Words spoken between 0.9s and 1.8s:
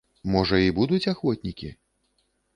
ахвотнікі?